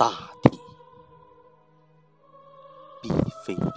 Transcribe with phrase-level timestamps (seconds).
[0.00, 0.58] 大地
[3.02, 3.10] 必
[3.44, 3.70] 非雨。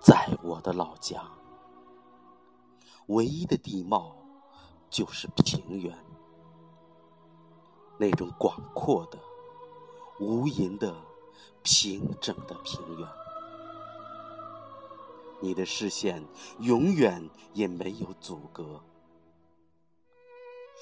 [0.00, 1.22] 在我的老家，
[3.06, 4.16] 唯一的地貌
[4.90, 5.96] 就是平原，
[7.96, 9.16] 那种广阔的、
[10.18, 10.92] 无垠的、
[11.62, 13.08] 平整的平原。
[15.40, 16.26] 你的视线
[16.58, 18.82] 永远也没有阻隔。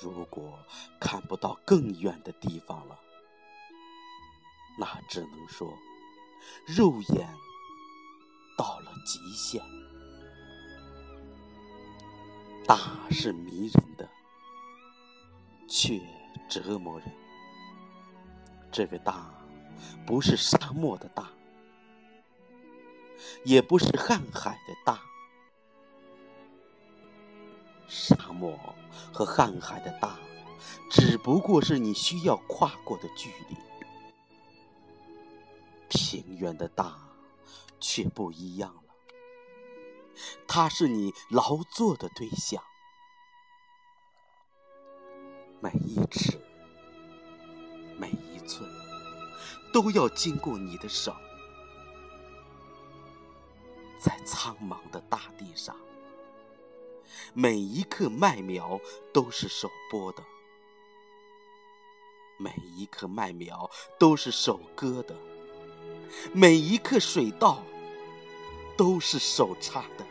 [0.00, 0.58] 如果
[1.00, 2.98] 看不到更远的地方了，
[4.78, 5.76] 那只能说
[6.66, 7.28] 肉眼
[8.56, 9.60] 到了极限。
[12.66, 12.78] 大
[13.10, 14.08] 是迷人的，
[15.66, 16.00] 却
[16.48, 17.10] 折磨人。
[18.70, 19.34] 这个大，
[20.06, 21.30] 不是沙漠的大，
[23.44, 25.07] 也不是瀚海的大。
[27.88, 28.58] 沙漠
[29.12, 30.18] 和瀚海的大，
[30.90, 33.56] 只不过是你需要跨过的距离；
[35.88, 36.98] 平原的大，
[37.80, 38.82] 却不一样了。
[40.46, 42.62] 它是你劳作的对象，
[45.60, 46.38] 每一尺、
[47.96, 48.68] 每一寸，
[49.72, 51.14] 都要经过你的手，
[53.98, 55.74] 在苍茫的大地上。
[57.34, 58.80] 每一棵麦苗
[59.12, 60.22] 都是手播的，
[62.36, 65.14] 每一棵麦苗都是手割的，
[66.32, 67.62] 每一棵水稻
[68.76, 70.06] 都是手插的，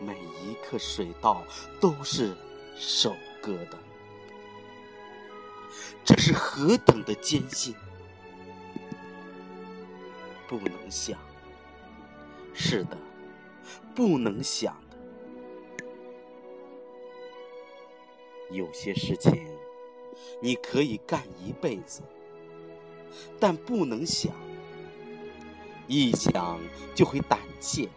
[0.00, 1.44] 每一棵水稻
[1.80, 2.36] 都是
[2.76, 3.78] 手割的。
[6.04, 7.74] 这是何等的艰辛，
[10.48, 11.18] 不能想。
[12.52, 12.98] 是的，
[13.94, 14.76] 不能想。
[18.52, 19.46] 有些事情
[20.40, 22.02] 你可以干一辈子，
[23.40, 24.32] 但不能想，
[25.86, 26.60] 一想
[26.94, 27.88] 就会胆怯，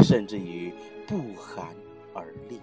[0.00, 0.72] 甚至于
[1.06, 1.74] 不寒
[2.14, 2.60] 而栗。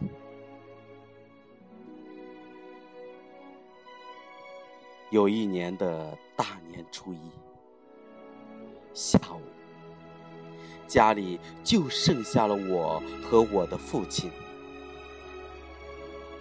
[5.12, 7.30] 有一年的大年初一
[8.94, 9.42] 下午，
[10.88, 14.32] 家里就剩下了我和我的父亲。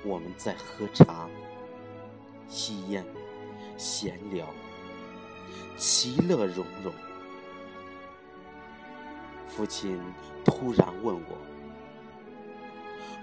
[0.05, 1.27] 我们在喝茶、
[2.47, 3.03] 吸烟、
[3.79, 4.47] 闲聊，
[5.79, 6.93] 其乐融融。
[9.49, 9.99] 父亲
[10.45, 11.39] 突然问我：“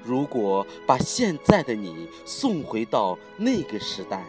[0.04, 4.26] 如果把现在的你送回到那个时代，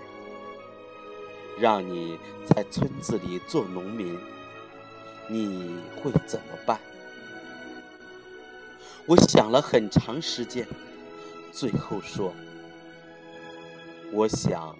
[1.58, 4.18] 让你在村子里做农民，
[5.28, 6.78] 你会怎么办？”
[9.06, 10.68] 我想了很长时间。
[11.52, 12.32] 最后说
[14.10, 14.74] ：“我想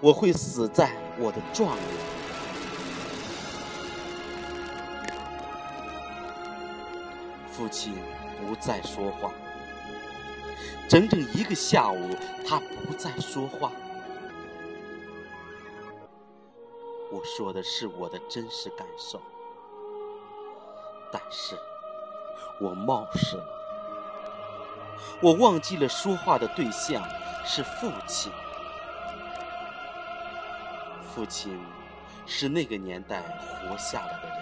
[0.00, 1.84] 我会死在我的庄园。”
[7.52, 7.92] 父亲
[8.40, 9.30] 不再说话，
[10.88, 13.70] 整整一个下午，他不再说话。
[17.12, 19.20] 我说的是我的真实感受，
[21.12, 21.54] 但是
[22.58, 23.59] 我冒失了。
[25.20, 27.02] 我忘记了说话的对象
[27.44, 28.32] 是父亲。
[31.12, 31.60] 父亲
[32.26, 34.38] 是那个年代活下来的人。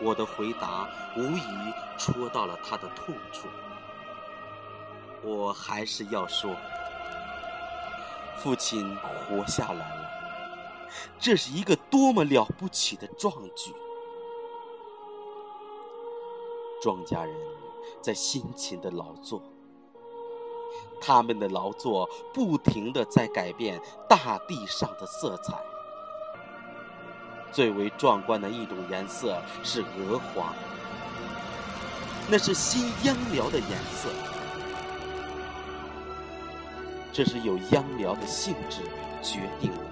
[0.00, 3.46] 我的回答无疑戳到了他的痛处。
[5.22, 6.56] 我还是要说，
[8.38, 10.10] 父亲活下来了，
[11.20, 13.72] 这是一个多么了不起的壮举！
[16.82, 17.61] 庄稼人。
[18.00, 19.42] 在辛勤的劳作，
[21.00, 25.54] 他们的劳作不停的在改变大地上的色彩。
[27.50, 30.54] 最为壮观的一种颜色是鹅黄，
[32.30, 34.08] 那是新秧苗的颜色。
[37.12, 38.80] 这是由秧苗的性质
[39.22, 39.84] 决定的。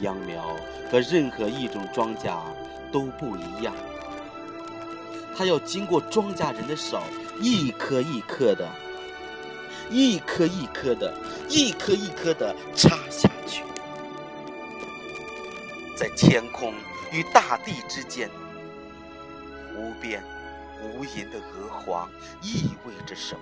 [0.00, 0.56] 秧苗
[0.90, 2.34] 和任何一种庄稼
[2.90, 3.74] 都不一样。
[5.36, 7.02] 它要经过庄稼人的手，
[7.40, 8.68] 一颗一颗的，
[9.90, 11.12] 一颗一颗的，
[11.48, 13.64] 一颗一颗的插下去，
[15.96, 16.74] 在天空
[17.10, 18.30] 与大地之间，
[19.76, 20.22] 无边
[20.82, 22.10] 无垠的鹅黄
[22.42, 23.40] 意味着什么？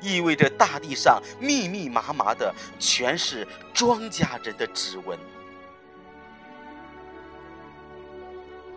[0.00, 5.18] 意味着大地上密密麻麻的全是庄稼人的指纹，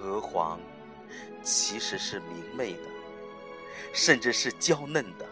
[0.02, 0.60] 鹅黄。
[1.44, 2.84] 其实是明媚的，
[3.94, 5.26] 甚至是娇嫩的。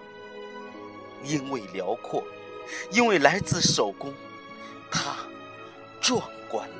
[1.23, 2.23] 因为辽阔，
[2.91, 4.13] 因为来自手工，
[4.91, 5.15] 它
[5.99, 6.75] 壮观了。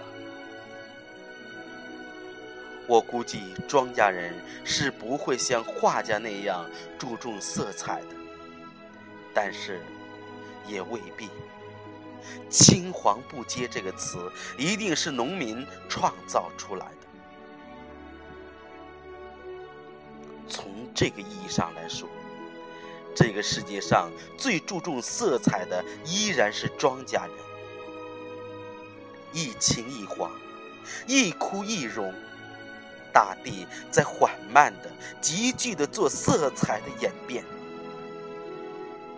[2.87, 4.33] 我估计庄稼人
[4.63, 8.15] 是不会像画家那样注重色彩的，
[9.33, 9.81] 但是
[10.67, 11.29] 也未必。
[12.49, 16.87] 青黄不接这个词，一定是农民创造出来
[20.97, 22.09] 这个意义上来说，
[23.13, 27.31] 这个世界上最注重色彩的依然是庄稼人。
[29.31, 30.31] 一青一黄，
[31.05, 32.11] 一枯一荣，
[33.13, 34.89] 大地在缓慢的、
[35.21, 37.45] 急剧的做色彩的演变。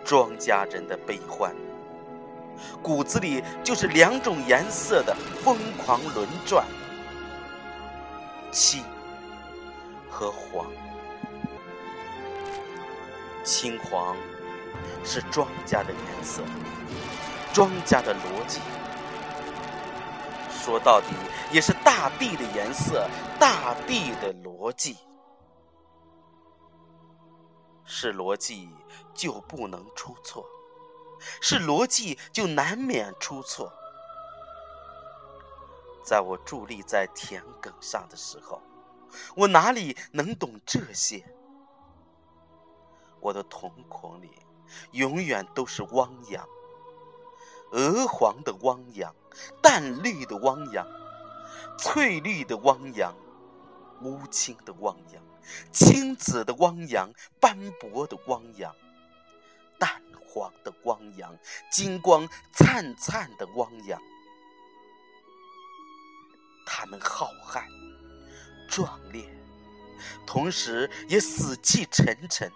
[0.04, 1.50] 庄稼人的悲欢。
[2.82, 6.66] 骨子里就是两种颜色的疯狂轮转，
[8.52, 8.84] 青
[10.10, 10.66] 和黄。
[13.42, 14.16] 青黄
[15.04, 16.42] 是庄稼的颜色，
[17.52, 18.60] 庄稼的逻辑，
[20.50, 21.06] 说到底
[21.50, 23.08] 也是大地的颜色，
[23.38, 24.96] 大地的逻辑。
[27.84, 28.68] 是逻辑
[29.14, 30.46] 就不能出错。
[31.40, 33.72] 是逻辑就难免出错。
[36.04, 38.62] 在我伫立在田埂上的时候，
[39.34, 41.24] 我哪里能懂这些？
[43.20, 44.30] 我的瞳孔里
[44.92, 46.48] 永远都是汪洋，
[47.72, 49.14] 鹅黄的汪洋，
[49.62, 50.86] 淡绿的汪洋，
[51.78, 53.14] 翠绿的汪洋，
[54.02, 55.22] 乌青的汪洋，
[55.72, 58.74] 青紫的汪洋，斑驳的汪洋，
[59.78, 60.02] 淡。
[60.32, 61.36] 黄的汪洋，
[61.72, 64.00] 金光灿灿的汪洋，
[66.64, 67.64] 他们浩瀚、
[68.68, 69.28] 壮烈，
[70.24, 72.48] 同时也死气沉沉。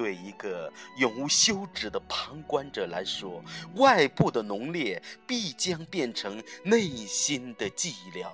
[0.00, 3.44] 对一个永无休止的旁观者来说，
[3.74, 8.32] 外部的浓烈必将变成内心的寂寥。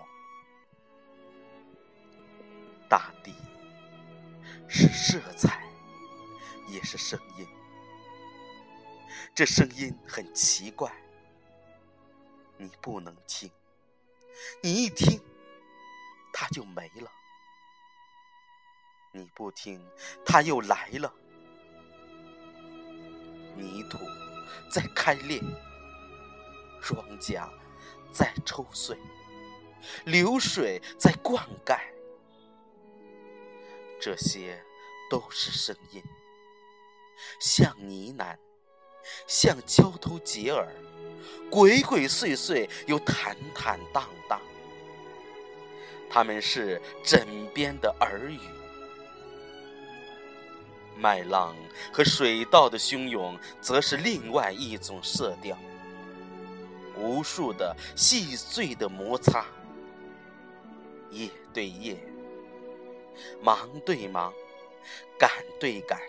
[2.88, 3.34] 大地
[4.68, 5.66] 是色彩。
[6.68, 7.46] 也是声音，
[9.32, 10.92] 这声音很奇怪，
[12.56, 13.48] 你不能听，
[14.60, 15.20] 你一听，
[16.32, 17.08] 它就没了；
[19.12, 19.80] 你不听，
[20.24, 21.12] 它又来了。
[23.56, 23.98] 泥土
[24.70, 25.40] 在开裂，
[26.82, 27.48] 庄稼
[28.12, 28.96] 在抽穗，
[30.04, 31.78] 流水在灌溉，
[34.00, 34.62] 这些
[35.10, 36.02] 都是声音。
[37.40, 38.36] 像呢喃，
[39.26, 40.68] 像交头接耳，
[41.50, 44.40] 鬼鬼祟祟又坦坦荡荡。
[46.08, 48.38] 他们是枕边的耳语。
[50.98, 51.54] 麦浪
[51.92, 55.56] 和水稻的汹涌，则是另外一种色调。
[56.98, 59.44] 无数的细碎的摩擦，
[61.10, 61.96] 叶对叶，
[63.42, 64.32] 忙对忙，
[65.18, 66.00] 赶对赶。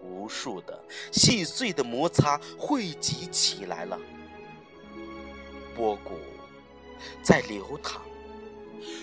[0.00, 0.82] 无数的
[1.12, 3.98] 细碎的摩擦汇集起来了，
[5.74, 6.14] 波谷
[7.22, 8.00] 在流淌，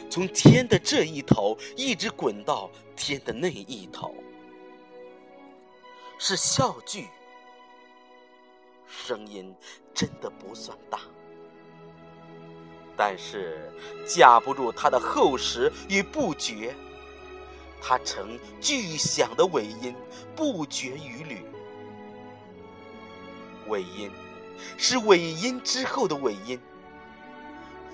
[0.09, 4.15] 从天的这一头一直滚到天的那一头，
[6.17, 7.07] 是笑剧，
[8.87, 9.55] 声音
[9.93, 10.99] 真的不算大，
[12.95, 13.71] 但是
[14.07, 16.75] 架不住它的厚实与不绝。
[17.87, 19.93] 它呈巨响的尾音，
[20.35, 21.45] 不绝于缕。
[23.67, 24.09] 尾音
[24.77, 26.59] 是尾音之后的尾音，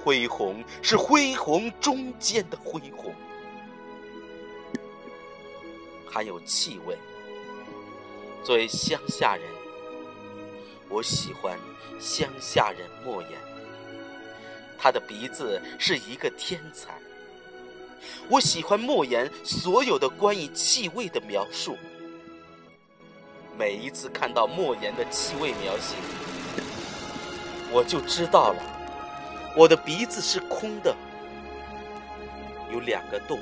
[0.04, 3.14] 恢宏是恢宏中间的恢宏，
[6.10, 6.98] 还有气味。
[8.44, 9.46] 作为乡下人，
[10.90, 11.56] 我喜欢
[12.00, 13.32] 乡下人莫言，
[14.80, 16.96] 他的鼻子是一个天才。
[18.28, 21.78] 我喜欢莫言所有的关于气味的描述。
[23.56, 25.96] 每一次看到莫言的气味描写，
[27.72, 28.81] 我就知道了，
[29.56, 30.96] 我的鼻子是空的，
[32.72, 33.38] 有两个洞。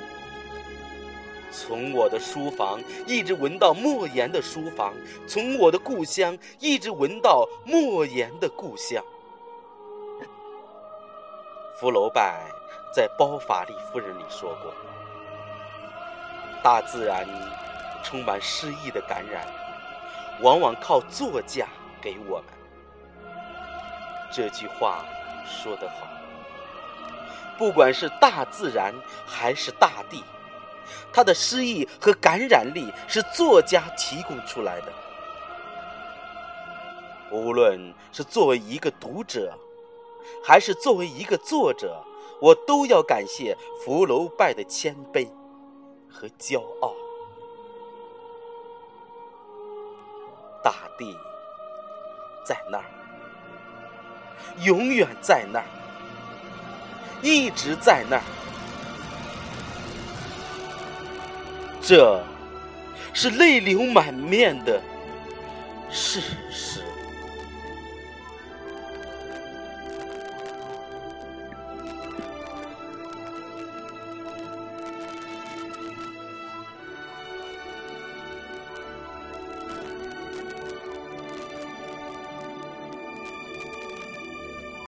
[1.52, 4.94] 从我的书房一直闻到莫言的书房，
[5.26, 9.02] 从我的故乡一直闻到莫言的故乡。
[11.80, 12.44] 福楼拜
[12.92, 14.72] 在《包法利夫人》里说过
[16.62, 17.26] ：“大自然
[18.04, 19.46] 充满诗意的感染，
[20.42, 21.66] 往往靠作家
[22.00, 22.44] 给我们。”
[24.30, 25.04] 这句话
[25.46, 26.06] 说得好。
[27.58, 28.94] 不管是大自然
[29.26, 30.24] 还是大地，
[31.12, 34.92] 他的诗意和感染力是作家提供出来的。
[37.30, 39.52] 无论是作为一个读者，
[40.42, 42.02] 还是作为一个作者，
[42.40, 45.28] 我都要感谢福楼拜的谦卑
[46.10, 46.94] 和骄傲。
[50.64, 51.16] 大地
[52.44, 52.84] 在那儿，
[54.62, 55.64] 永远在那儿，
[57.22, 58.22] 一直在那儿。
[61.82, 62.22] 这
[63.12, 64.80] 是泪流满面的
[65.90, 66.20] 事
[66.50, 66.84] 实。